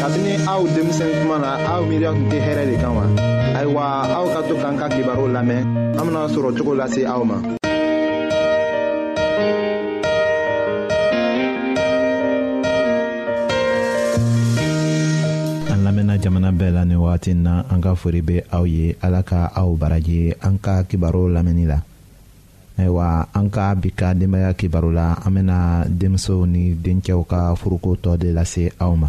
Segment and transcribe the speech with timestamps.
[0.00, 3.04] kabini aw denmisɛn kuma na aw miiriya tun tɛ hɛrɛ de kan wa
[3.58, 3.84] ayiwa
[4.18, 5.60] aw ka to k'an ka kibaru lamɛn
[5.98, 7.36] an bena sɔrɔ cogo lase aw ma
[16.20, 19.72] jamana bɛɛ la ni wagati na an ka fori be aw ye ala ka aw
[19.80, 21.78] baraji an ka kibaru lamɛnni la
[22.76, 25.56] ayiwa an ka bi ka denbaaya kibaru la an bena
[25.88, 29.08] denmisɛw ni dencɛw ka furuko tɔ de lase aw ma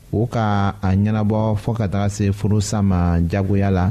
[0.11, 2.99] o ka a ɲɛnabɔ fɔɔ ka taga se furusa ma
[3.31, 3.85] jagoya la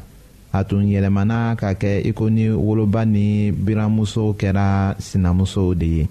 [0.53, 6.09] a tun yɛlɛmana ka kɛ i ko ni woloba ni biramusow kɛra sinamusow de ye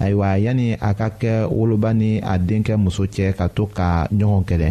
[0.00, 4.42] ayiwa yanni a ka kɛ woloba ni a denkɛ muso cɛ ka to ka ɲɔgɔn
[4.48, 4.68] kɛlɛ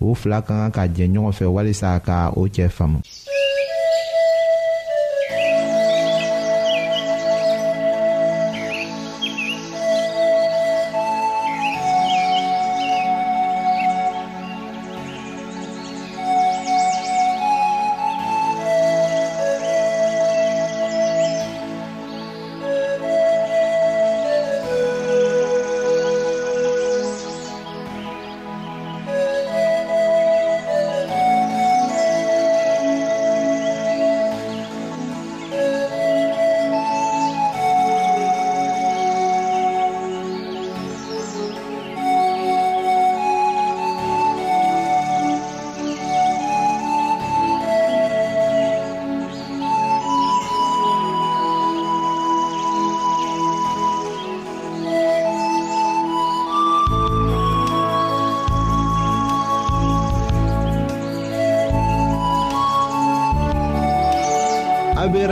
[0.00, 2.98] u fila ka kan ka jɛ ɲɔgɔn fɛ walisa ka o cɛ faamu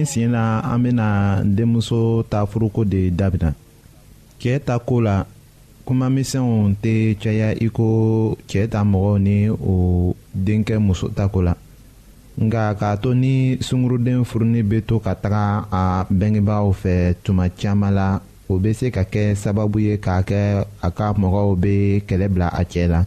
[0.00, 3.52] nin sen na an bena denmuso ta furuko de dabila
[4.40, 5.24] cɛɛ ta koo la
[5.86, 6.92] kumamisɛnw tɛ
[7.22, 7.84] caya i ko
[8.48, 9.74] cɛɛ ta mɔgɔw ni o
[10.46, 11.52] denkɛ muso ta ko la
[12.44, 15.82] nga k'a to ni sunguruden furunin be to ka taga a
[16.18, 18.06] bengebaaw fɛ tuma caaman la
[18.48, 22.48] o be se ka kɛ sababu ye k'a kɛ a ka mɔgɔw be kɛlɛ bila
[22.60, 23.00] a cɛɛ la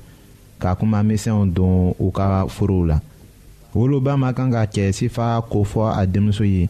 [0.62, 2.98] ka kumamisɛnw don u ka forow la
[3.74, 6.70] woloba man kan ka cɛ sifa kofɔ a denmuso ye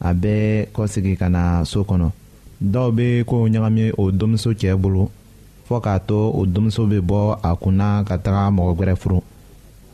[0.00, 2.08] a bɛ kɔsegi ka na so kɔnɔ
[2.72, 5.10] dɔw bɛ kow ɲagami o denmuso cɛ bolo
[5.68, 9.20] fɔ k'a to o denmuso bɛ bɔ a kunna ka taga mɔgɔ wɛrɛ furu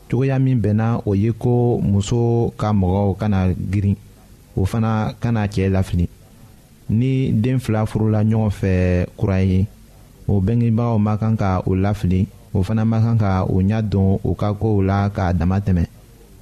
[0.09, 3.95] cogoya min bɛnna o ye ko muso ka mɔgɔw kana girin
[4.55, 6.07] o fana kana cɛ lafili
[6.89, 9.65] ni den fila furula ɲɔgɔn fɛ kura ye
[10.27, 14.19] o bengebaaw man kan ka o lafili o fana man kan ka o ɲɛ don
[14.23, 15.87] u ka kow la k'a dama tɛmɛ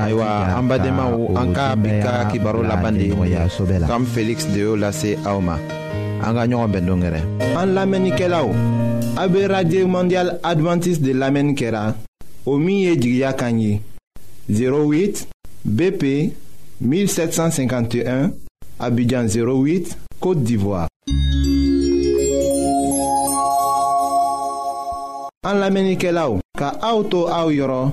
[0.00, 4.48] ayiwa an badenmaw an ka bi ka kibaro laban de ye nin ye kam feliksi
[4.54, 5.56] de y'o lase aw ma
[6.22, 7.20] an ka ɲɔgɔn bɛn dongɛrɛ
[7.56, 8.46] an lamɛnnikɛlaw
[9.16, 11.94] a be radio mondial advantiste de lamɛnni kɛra
[12.46, 13.80] o min ye jigiya kan ye
[14.48, 15.26] 08
[15.64, 16.32] bp
[16.80, 18.30] 1751
[18.78, 20.88] abidjan 08 côte d'ivoire
[25.44, 27.92] an lamɛnnikɛlaw ka auto to aw yɔrɔ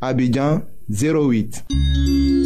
[0.00, 2.45] Abidjan 08.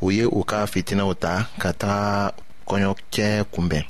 [0.00, 2.32] u ye u ka fitinɛw ta ka taga
[2.68, 3.84] kɔɲɔcɛ kunbɛn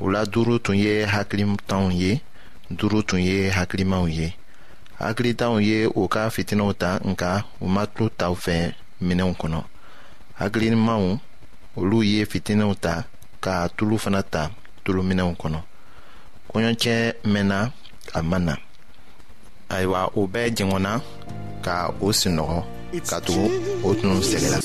[0.00, 2.10] u la duuru tun ye hakilitanw ye
[2.78, 4.26] duuru tun ye hakilimaw ye
[5.02, 8.56] hakilitanw ye u ka fitinɛw ta nka u ma tulo ta u fɛ
[9.06, 9.60] minɛnw kɔnɔ
[10.40, 11.02] hakilimaw
[11.78, 12.92] olu ye fitinɛw ta
[13.44, 14.42] ka tulu fana ta
[14.84, 15.58] tuluminɛnw kɔnɔ
[16.50, 16.94] kɔɲɔcɛ
[17.32, 17.60] mɛnna
[18.14, 18.54] a ma na
[19.74, 20.92] ayiwa o bɛɛ jɛŋɔna
[21.64, 22.77] ka o sinɔgɔ
[23.08, 23.50] ka tugu
[23.84, 24.58] o tun sɛgɛnna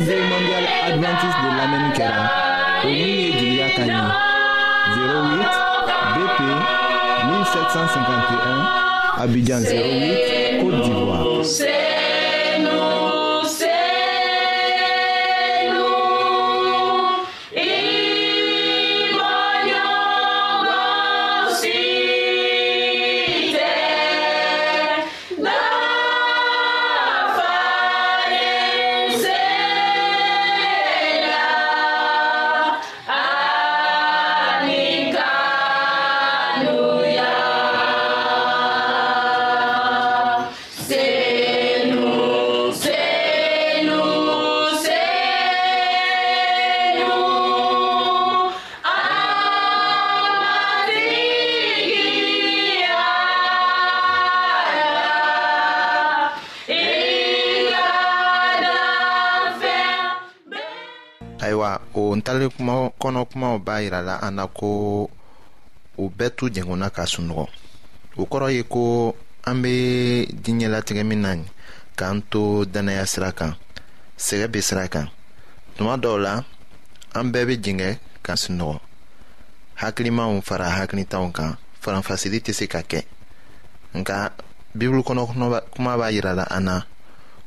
[0.00, 2.22] radio mondial adventiste de lamɛnni kɛra
[2.84, 3.82] o min ye jigiya ka
[4.94, 5.10] ɲi 08
[6.14, 6.38] bp
[7.42, 11.22] 1751 abidjan 08 côte d'ivoire
[61.98, 64.68] o ntalen kuma kɔnɔ kumaw b'a yirala an na ko
[65.96, 67.44] u bɛɛ t'u jɛngunna ka sunɔgɔ
[68.16, 68.82] o kɔrɔ ye ko
[69.48, 69.74] an be
[70.42, 71.30] diɲɛlatigɛ min na
[71.98, 72.40] k'an to
[72.72, 73.52] dannaya sira kan
[74.24, 75.06] sɛgɛ be sira kan
[75.76, 76.34] tuma dɔw la
[77.18, 77.90] an bɛɛ be jɛngɛ
[78.24, 78.78] ka sunɔgɔ
[79.80, 81.50] hakilimaw fara hakilitanw kan
[81.82, 83.02] faranfasili tɛ se ka kɛ
[83.98, 84.16] nka
[84.76, 85.24] bibulu kɔnɔ
[85.74, 86.76] kuma b'a yirala an na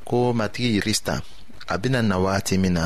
[0.07, 1.21] ko matigi kirista
[1.73, 2.85] a bena na wagati min na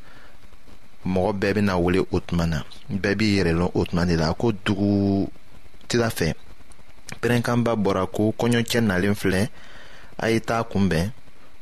[1.05, 4.33] mɔgɔ bɛɛ bena wele o tuma na bɛɛ b'i yɛrɛ lɔn o tuma de la
[4.33, 5.27] ko dugu
[5.87, 6.33] tila fɛ
[7.21, 9.49] pɛrɛnkanba bɔra ko kɔɲɔcɛ nalen filɛ
[10.17, 11.11] a ye taa kunbɛn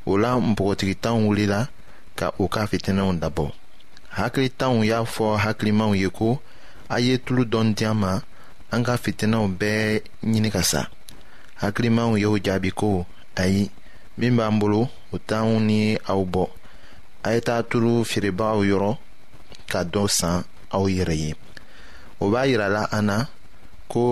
[0.05, 1.67] o la npogotigitanw wulila
[2.15, 3.51] ka u ka fitinɛw dabɔ
[4.17, 6.41] hakilitanw y'a fɔ hakilimaw ye ko
[6.89, 8.19] a ye tulu dɔn diyan ma
[8.71, 10.85] an ka fitinɛw bɛɛ ɲini ka sa
[11.61, 13.05] hakilimaw y'o jaabi ko
[13.37, 13.69] ayi
[14.17, 16.47] min b'an bolo o t'anw ni aw bɔ
[17.23, 18.97] a ye taa tulu feerebagaw yɔrɔ
[19.71, 20.35] ka dɔ san
[20.75, 21.31] aw yɛrɛ ye
[22.23, 23.17] o b'a yirala an na
[23.91, 24.03] ko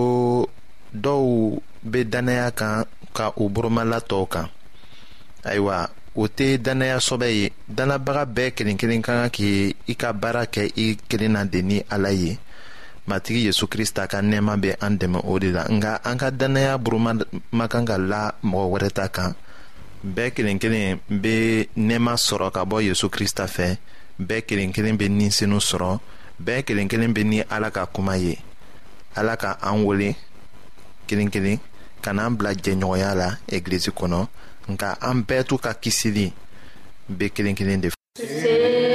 [1.04, 1.24] dɔw
[1.90, 2.84] be dannaya kan
[3.16, 4.46] ka u boromala tɔw kan
[5.48, 5.76] ayiwa
[6.14, 7.44] o tɛ dannaya sɔbɛ ye
[7.76, 11.60] dannabaga bɛɛ kelen kelen ka kan k'i i ka baara kɛ i kelen na de
[11.62, 12.38] ni ala ye
[13.08, 16.78] matigi yezu krista ka nɛɛma bɛ an dɛmɛ o de la nga an ka dannaya
[16.84, 17.12] buruma
[17.52, 19.34] ma kan ka la mɔgɔ wɛrɛ ta kan
[20.04, 23.76] bɛɛ kelen kelen be nɛɛma sɔrɔ ka bɔ yezu krista fɛ
[24.18, 26.00] bɛɛ kelen kelen bɛ ni senu sɔrɔ
[26.44, 28.36] bɛɛ kelen kelen bɛ ni ala ka kuma ye
[29.16, 30.16] ala ka an wele
[31.06, 31.58] kelen kelen
[32.02, 34.26] ka n'an bila jɛɲɔgɔnya la eglise kɔnɔ
[34.68, 36.32] nka an bɛɛ ka kisili
[37.10, 38.87] bɛɛ kelen kelen de fɛ.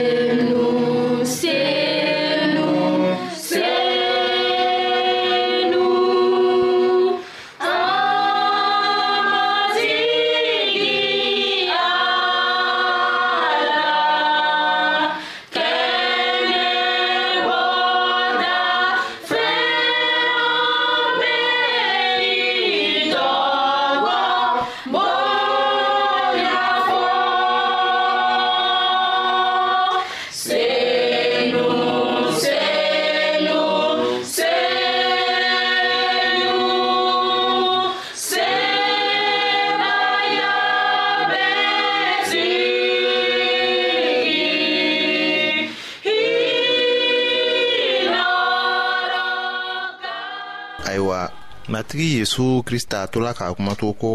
[52.24, 54.10] yezu krista tola k'a kuma to ko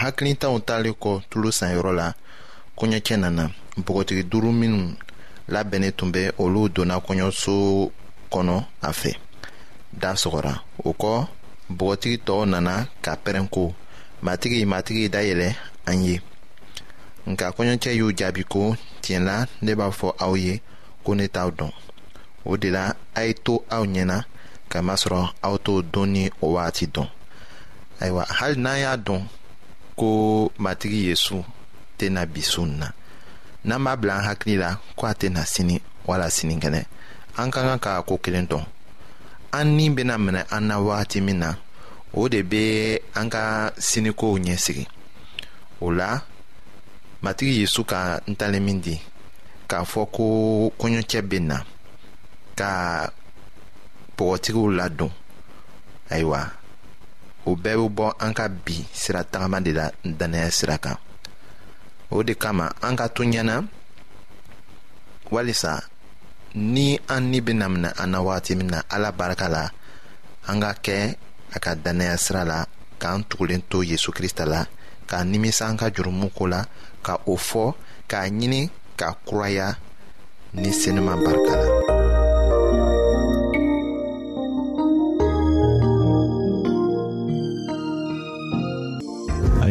[0.00, 2.06] hakilitanw talen kɔ tulo sanyɔrɔ la
[2.78, 3.44] kɔɲɔcɛ nana
[3.84, 4.80] bɔgɔtigi duuru minnu
[5.52, 7.54] labɛnnen tun bɛ olu donna kɔɲɔso
[8.32, 8.56] kɔnɔ
[8.88, 9.12] a fɛ
[10.00, 11.12] da sɔgɔra o kɔ
[11.78, 12.74] bɔgɔtigi tɔw nana
[13.04, 13.62] ka pɛrɛn ko
[14.26, 15.48] matigi matigi dayɛlɛ
[15.90, 16.16] an ye
[17.30, 18.62] nka kɔɲɔcɛ y'u jaabi ko
[19.02, 20.54] tiɲɛ la ne b'a fɔ aw ye
[21.04, 21.72] ko ne t'aw dɔn
[22.44, 24.16] o de la a ye to aw ɲɛna
[24.70, 27.08] kamasɔrɔ aw t'o dɔn ni o wagati dɔn
[28.00, 29.24] ayiwa hali n'an y'a dɔn
[29.96, 30.06] ko
[30.58, 31.44] matigi yesu
[31.98, 32.88] tena bi su nin na
[33.64, 35.76] n'an b'a bila an hakili la ko a tɛna sini
[36.08, 36.80] wala sinikɛnɛ
[37.40, 38.64] an ka kan k'a ko kelen dɔn
[39.52, 41.50] an ni bena minɛ an na wagati min na
[42.16, 42.64] o de be
[43.14, 44.86] an ka sinikow ɲɛsigi
[45.80, 46.22] o la
[47.22, 48.96] matigi yezu ka ntalen min di
[49.68, 50.24] k'a fɔ ko
[50.80, 51.60] kɔɲɔcɛ be na
[52.58, 53.08] ka
[54.16, 55.12] bɔgɔtigiw ladon
[56.10, 56.59] ayiwa
[57.48, 60.96] o bɛɛ be bɔ an ka bi sira tagama de la dannaya sira kan
[62.10, 63.64] o de kama an ka to ɲɛna
[65.30, 65.82] walisa
[66.54, 69.70] ni an ni bena mina an na wagati min na ala barika la
[70.48, 71.14] an ka kɛ
[71.54, 72.64] a ka dannaya sira la
[72.98, 74.64] k'an tugulen to yezu krista la
[75.08, 76.64] k'a nimisa an ka jurumu ko la
[77.02, 77.72] ka o fɔ
[78.08, 79.76] k'a ɲini k'a kuraya
[80.52, 81.79] ni senuman barika la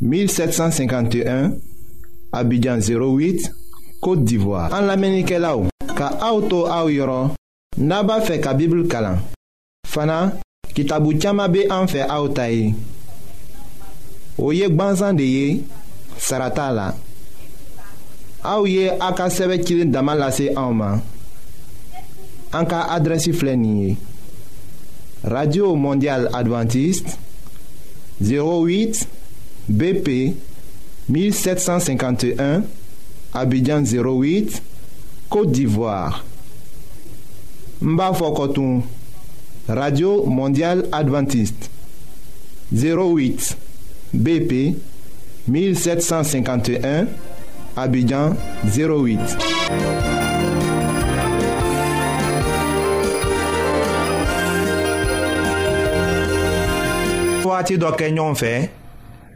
[0.00, 1.52] 1751
[2.32, 3.50] Abidjan 08
[4.00, 5.66] Kote d'Ivoire An la menike la ou
[5.98, 7.32] Ka auto a ou yoron
[7.82, 9.18] Naba fe ka bibl kalan
[9.88, 10.20] Fana
[10.74, 12.70] ki tabou tchama be an fe a ou tayi
[14.38, 15.64] Ou yek ban zande ye
[16.18, 16.88] Sarata la
[18.46, 21.02] A ou ye a ka seve kilin daman lase a ou man
[22.54, 23.96] An ka adresi flenye
[25.26, 27.16] Radio Mondial Adventist
[28.22, 29.17] 08
[29.68, 30.34] BP
[31.10, 32.62] 1751,
[33.34, 34.62] Abidjan 08,
[35.28, 36.24] Côte d'Ivoire.
[37.82, 38.82] Mbafokotoum,
[39.68, 41.70] Radio Mondiale Adventiste.
[42.74, 43.56] 08,
[44.14, 44.74] BP
[45.46, 47.06] 1751,
[47.76, 48.32] Abidjan
[48.64, 49.18] 08.